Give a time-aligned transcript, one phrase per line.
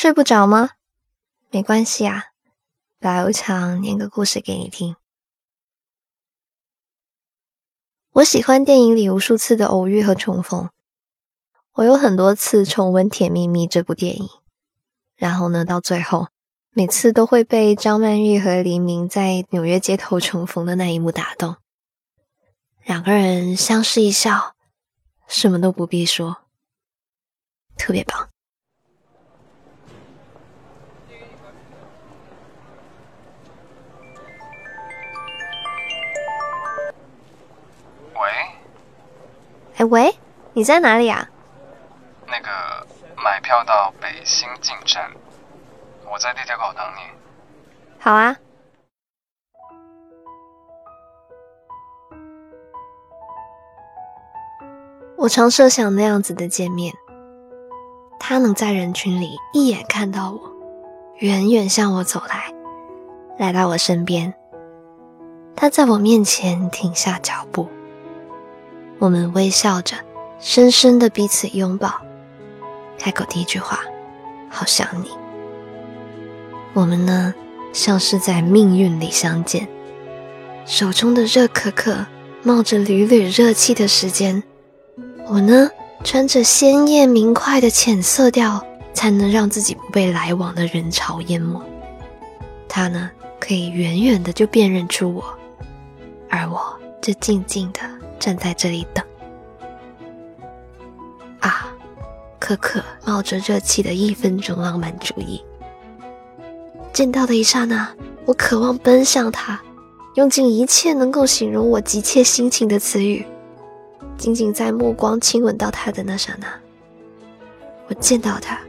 [0.00, 0.70] 睡不着吗？
[1.50, 2.28] 没关系啊，
[3.00, 4.96] 来，我想念个故事给你听。
[8.12, 10.70] 我喜欢电影里无数次的偶遇和重逢。
[11.72, 14.30] 我有很多次重温《甜蜜蜜》这部电影，
[15.16, 16.28] 然后呢，到最后，
[16.70, 21.56] 每次都会被张曼玉和黎明在纽约街头重逢的那一幕打动。
[22.86, 24.56] 两个人相视一笑，
[25.28, 26.38] 什么都不必说，
[27.76, 28.29] 特别棒。
[39.80, 40.14] 哎喂，
[40.52, 41.26] 你在哪里啊？
[42.26, 45.10] 那个买票到北新进站，
[46.04, 47.00] 我在地铁口等你。
[47.98, 48.36] 好啊。
[55.16, 56.92] 我常设想那样子的见面，
[58.18, 60.40] 他能在人群里一眼看到我，
[61.20, 62.52] 远远向我走来，
[63.38, 64.34] 来到我身边。
[65.56, 67.70] 他在我面前停下脚步，
[69.00, 69.96] 我们微笑着，
[70.38, 71.90] 深深的彼此拥抱，
[72.98, 73.80] 开口第一句话
[74.50, 75.08] ：“好想你。”
[76.74, 77.34] 我们呢，
[77.72, 79.66] 像是在命运里相见，
[80.66, 82.06] 手中的热可可
[82.42, 84.42] 冒着缕缕热气的时间。
[85.26, 85.70] 我呢，
[86.04, 88.62] 穿着鲜艳明快的浅色调，
[88.92, 91.58] 才能让自己不被来往的人潮淹没。
[92.68, 95.24] 他呢，可以远远的就辨认出我，
[96.28, 97.80] 而我就静静的
[98.20, 99.04] 站在这里等。
[101.40, 101.66] 啊，
[102.38, 105.42] 可可冒着热气的一分钟浪漫主义。
[106.92, 107.88] 见到的一刹那，
[108.26, 109.60] 我渴望奔向他，
[110.14, 113.24] 用尽一切能够形容我急切心情的词语。
[114.18, 116.46] 仅仅在目光亲吻到他的那刹那，
[117.88, 118.60] 我见到他，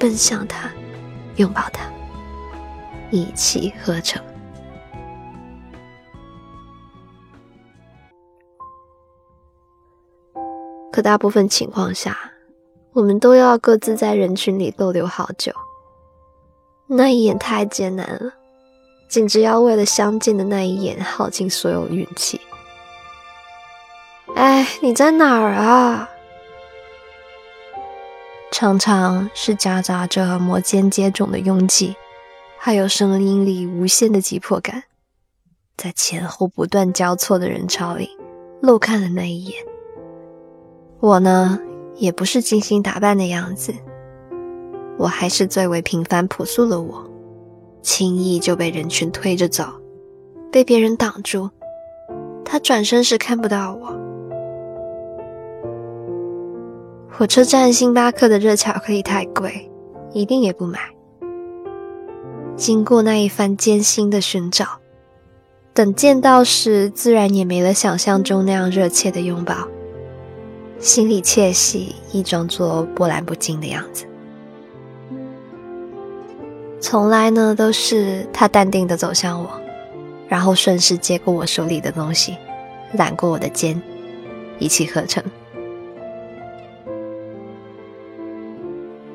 [0.00, 0.68] 奔向他，
[1.36, 1.84] 拥抱他，
[3.10, 4.20] 一气呵成。
[10.94, 12.16] 可大部分情况下，
[12.92, 15.52] 我们都要各自在人群里逗留好久。
[16.86, 18.32] 那一眼太艰难了，
[19.08, 22.40] 简直要为了相见的那一眼耗尽所有运气。
[24.36, 26.08] 哎，你在哪儿啊？
[28.52, 31.96] 常常是夹杂着摩肩接踵的拥挤，
[32.56, 34.84] 还有声音里无限的急迫感，
[35.76, 38.16] 在前后不断交错的人潮里，
[38.62, 39.73] 漏看了那一眼。
[41.04, 41.58] 我呢，
[41.96, 43.74] 也不是精心打扮的样子，
[44.96, 47.04] 我还是最为平凡朴素的我，
[47.82, 49.66] 轻易就被人群推着走，
[50.50, 51.50] 被别人挡住。
[52.42, 53.94] 他转身时看不到我。
[57.10, 59.70] 火车站星巴克的热巧克力太贵，
[60.14, 60.78] 一定也不买。
[62.56, 64.66] 经过那一番艰辛的寻找，
[65.74, 69.68] 等见到时，自然也没了想象中那样热切的拥抱，
[70.84, 74.04] 心里窃喜，亦装作波澜不惊的样子。
[76.78, 79.48] 从来呢，都是他淡定的走向我，
[80.28, 82.36] 然后顺势接过我手里的东西，
[82.92, 83.80] 揽过我的肩，
[84.58, 85.24] 一气呵成。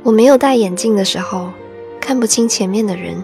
[0.02, 1.52] 我没有戴眼镜的时候，
[2.02, 3.24] 看不清前面的人。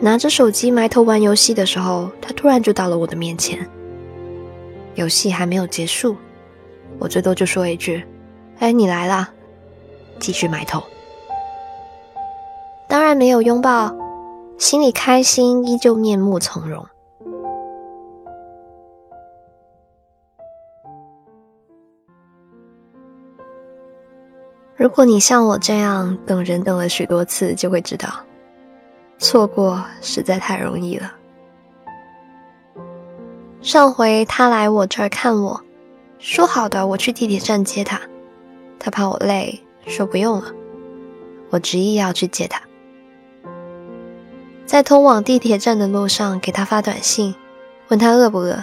[0.00, 3.64] 拿着手机埋头玩游戏的时候，他突然就到了我的面前。
[4.96, 6.16] 游戏还没有结束，
[6.98, 8.04] 我最多就说一句
[8.58, 9.28] ：“哎，你来啦！”
[10.18, 10.82] 继续埋头。
[12.88, 13.94] 当然没有拥抱，
[14.58, 16.84] 心里开心，依旧面目从容。
[24.74, 28.08] 如果你像我这样等人等了许多次，就会知道，
[29.18, 31.12] 错过实在太容易了。
[33.60, 35.60] 上回他来我这儿看我，
[36.18, 38.00] 说好的我去地铁站接他，
[38.78, 40.52] 他怕我累，说不用了。
[41.50, 42.60] 我执意要去接他，
[44.66, 47.34] 在通往地铁站的路上给他发短信，
[47.88, 48.62] 问他饿不饿。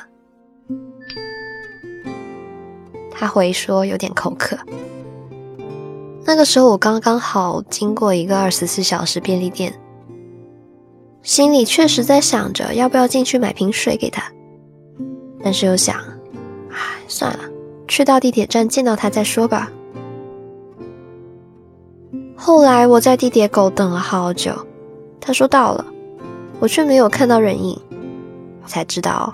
[3.10, 4.58] 他回说有点口渴。
[6.26, 9.74] 那个时候我刚刚好经过一个二十四小时便利店，
[11.24, 14.30] 心里确实在想着要不要进去买瓶水给他，
[15.42, 15.98] 但是又想，
[16.76, 17.40] 唉，算了，
[17.88, 19.72] 去到地铁站见到他再说吧。
[22.36, 24.54] 后来我在地铁口等了好久，
[25.22, 25.86] 他说到了，
[26.60, 27.82] 我却没有看到人影，
[28.62, 29.34] 我才知道，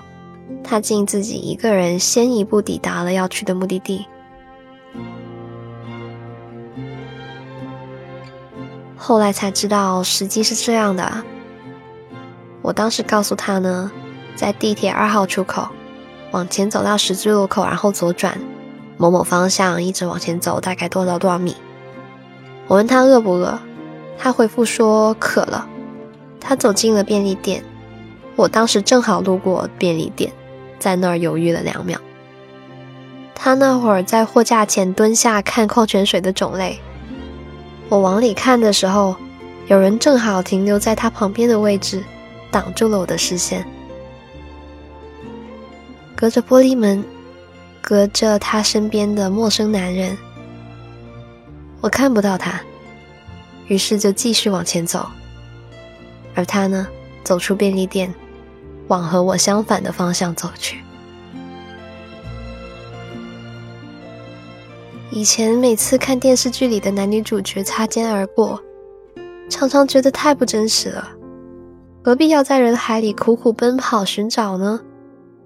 [0.62, 4.06] 他竟自己一个人先一步抵达了要去的目的地。
[8.96, 11.24] 后来才知道实际是这样的。
[12.62, 13.90] 我当时告诉他呢，
[14.36, 15.66] 在地铁二号出口
[16.32, 18.38] 往前走到十字路口，然后左转，
[18.96, 21.56] 某某方向一直往前走，大概多少多少米。
[22.66, 23.58] 我问他饿不饿，
[24.18, 25.68] 他回复说渴了。
[26.40, 27.62] 他走进了便利店，
[28.34, 30.32] 我当时正好路过便利店，
[30.78, 32.00] 在那儿犹豫了两秒。
[33.34, 36.80] 他那会儿在货架前蹲下看矿泉水的种类，
[37.88, 39.14] 我往里看的时候，
[39.66, 42.02] 有人正好停留在他旁边的位置。
[42.50, 43.66] 挡住了我的视线，
[46.22, 47.04] 隔着玻璃门，
[47.80, 50.16] 隔着他身边的陌生男人，
[51.80, 52.60] 我看不到他，
[53.66, 55.04] 于是就继续往前走。
[56.36, 56.86] 而他呢，
[57.24, 58.14] 走出便利店，
[58.86, 60.78] 往和我相反的方向走去。
[65.10, 68.62] 以前每次看电视剧里的男女主角擦肩而过，
[69.50, 71.08] 常常觉得太不真实了。
[72.04, 74.80] 何必要在人海里苦苦奔跑寻找呢？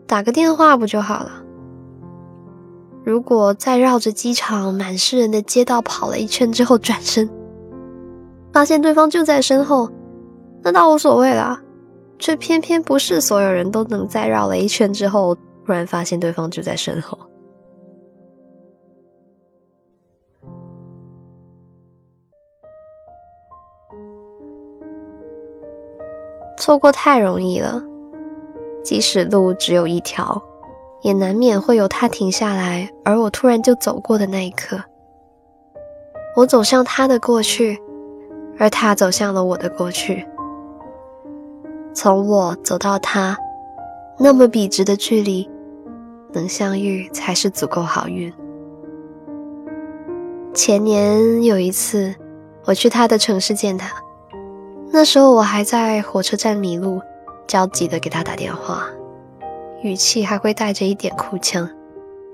[0.06, 1.42] 打个电话不就好了？
[3.04, 7.28] 如果再绕着机场满是人的街道跑了一圈之后转身，
[8.52, 9.90] 发现对方就在身后，
[10.62, 11.60] 那倒无所谓了。
[12.18, 17.18] 却偏偏不是所有人都能在绕了一圈之后突然发现对方就在身后。
[26.56, 27.84] 错过太容易了，
[28.86, 30.40] 即使路只有一条，
[31.02, 34.80] 也难免会有他停下来，而我突然就走过的那一刻。
[36.36, 37.76] 我走向他的过去，
[38.56, 40.24] 而他走向了我的过去。
[41.92, 43.36] 从我走到他，
[44.20, 45.50] 那么笔直的距离，
[46.32, 48.32] 能相遇才是足够好运。
[50.54, 52.14] 前年有一次，
[52.64, 53.90] 我去他的城市见他。
[54.92, 57.00] 那时候我还在火车站迷路，
[57.46, 58.88] 焦急的给他打电话，
[59.82, 61.68] 语气还会带着一点哭腔，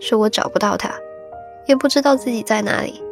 [0.00, 0.92] 说我找不到他，
[1.66, 3.02] 也不知道自己在哪里，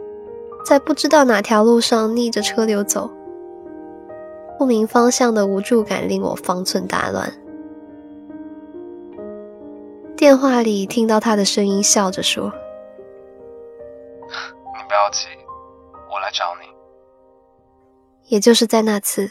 [0.64, 3.10] 在不知道哪条路上逆着车流走，
[4.58, 7.32] 不明方向的无助感令我方寸大乱。
[10.16, 12.52] 电话里听到他的声音，笑着说
[14.28, 15.28] ：“你不要急，
[16.10, 16.68] 我来找你。”
[18.28, 19.30] 也就是在那次，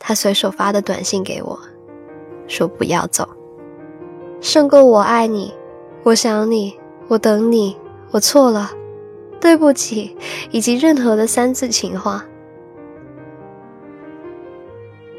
[0.00, 1.56] 他随手发的短信给我，
[2.46, 3.28] 说不要走，
[4.40, 5.52] 胜过我爱你，
[6.02, 6.78] 我想你，
[7.08, 7.76] 我等你，
[8.10, 8.70] 我错了，
[9.40, 10.16] 对不起，
[10.50, 12.24] 以及任何的三字情话。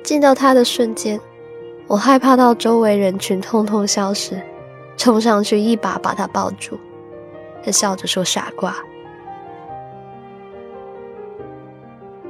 [0.03, 1.19] 见到他的瞬间，
[1.85, 4.41] 我害怕到周围人群通通消失，
[4.95, 6.77] 冲上去一把把他抱住，
[7.61, 8.73] 他笑着说：“傻瓜。”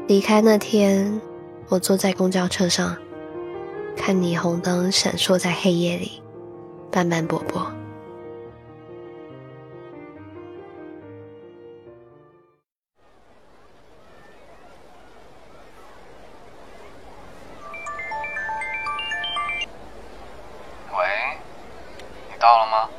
[0.08, 1.22] 离开那天，
[1.70, 2.96] 我坐在公交车上，
[3.98, 6.22] 看霓虹灯闪烁在黑夜里，
[6.90, 7.70] 斑斑驳驳。
[20.94, 21.06] 喂，
[22.32, 22.90] 你到了吗？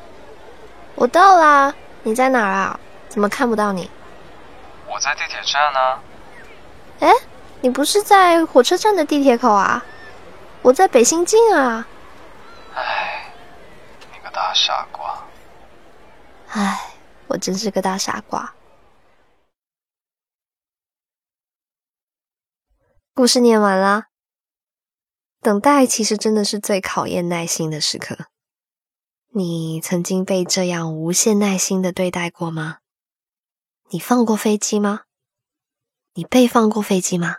[0.93, 1.73] 我到啦，
[2.03, 2.79] 你在哪儿啊？
[3.07, 3.89] 怎么看不到你？
[4.87, 5.99] 我在地铁站呢。
[6.99, 7.11] 哎，
[7.61, 9.83] 你不是在火车站的地铁口啊？
[10.61, 11.87] 我在北新泾啊。
[12.75, 13.31] 哎，
[14.11, 15.25] 你个大傻瓜！
[16.49, 16.93] 哎，
[17.27, 18.53] 我真是个大傻瓜。
[23.13, 24.07] 故事念完啦。
[25.41, 28.27] 等待其实真的是最考验耐心的时刻。
[29.33, 32.79] 你曾经被这样无限耐心的对待过吗？
[33.89, 35.01] 你放过飞机吗？
[36.13, 37.37] 你被放过飞机吗？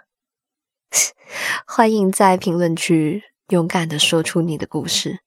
[1.67, 5.21] 欢迎在评论区勇敢的说出你的故事。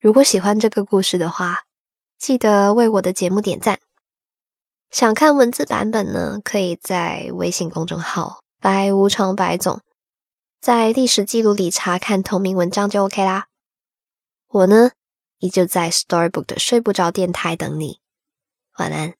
[0.00, 1.64] 如果喜欢这个故事的话，
[2.18, 3.80] 记得为我的节目点赞。
[4.90, 9.82] 想看文字版本呢，可以在微信公众号“白无常白总”
[10.60, 13.48] 在历史记录里查看同名文章就 OK 啦。
[14.48, 14.92] 我呢，
[15.38, 18.00] 依旧在 Storybook 的睡不着电台等你。
[18.78, 19.14] 晚安。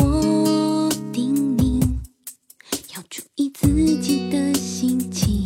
[0.00, 1.80] 我叮咛，
[2.96, 5.44] 要注意自己的心情。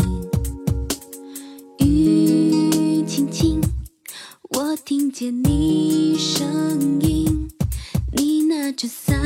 [1.78, 3.60] 雨轻轻，
[4.50, 7.48] 我听见你声音。
[8.12, 9.18] 你拿着伞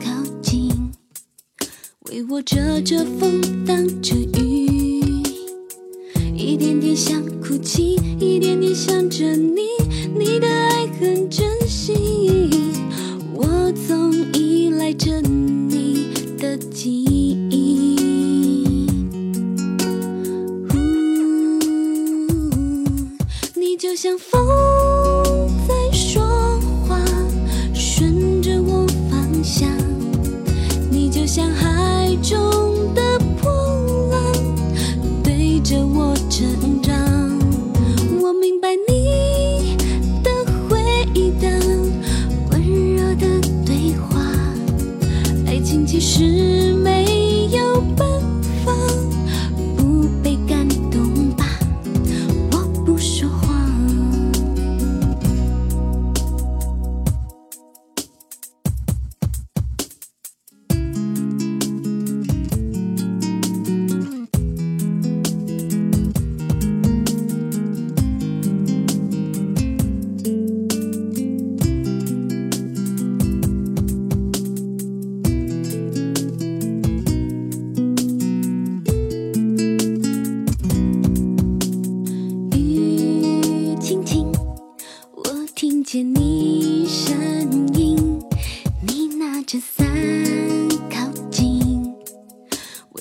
[0.00, 0.10] 靠
[0.42, 0.90] 近，
[2.10, 5.22] 为我遮着风，挡着雨，
[6.36, 9.62] 一点点想哭泣，一点点想着你，
[10.18, 11.43] 你的爱很真。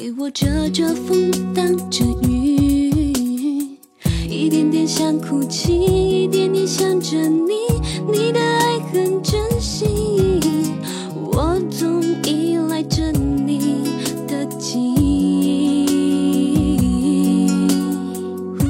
[0.03, 2.91] 为我遮着风，挡着雨，
[4.29, 7.53] 一点点想哭泣，一点点想着你，
[8.11, 9.87] 你的爱很真心，
[11.15, 13.85] 我总依赖着你
[14.27, 15.87] 的记忆。
[18.59, 18.65] 呜，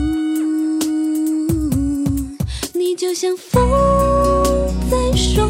[2.75, 3.59] 你就像风
[4.87, 5.43] 在说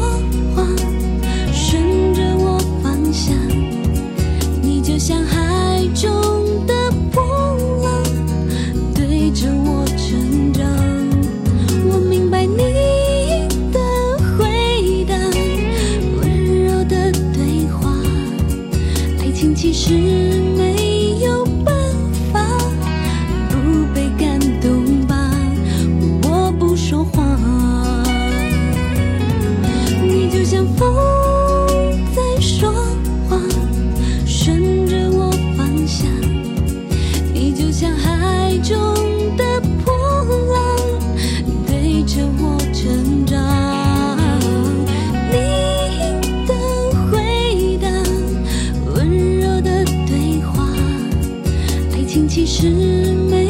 [53.04, 53.43] me